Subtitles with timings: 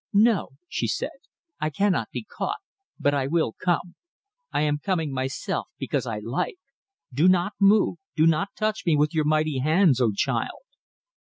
[0.13, 1.29] "No!" she said.
[1.59, 2.57] "I cannot be caught.
[2.99, 3.93] But I will come.
[4.51, 6.57] I am coming myself because I like.
[7.13, 7.99] Do not move.
[8.15, 10.63] Do not touch me with your mighty hands, O child!"